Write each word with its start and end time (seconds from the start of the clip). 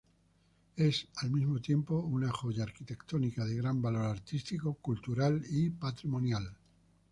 Es, 0.77 1.07
al 1.17 1.29
mismo 1.29 1.59
tiempo, 1.59 1.93
una 1.99 2.31
joya 2.31 2.63
arquitectónica 2.63 3.45
de 3.45 3.53
gran 3.57 3.83
valor 3.83 4.05
artístico, 4.05 4.73
cultural 4.73 5.43
y 5.51 5.69
patrimonial. 5.69 6.51